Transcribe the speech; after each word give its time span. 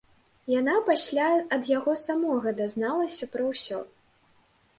Яна 0.59 0.73
пасля 0.87 1.27
ад 1.57 1.69
яго 1.77 1.93
самога 2.07 2.49
дазналася 2.61 3.25
пра 3.37 3.43
ўсё. 3.53 3.79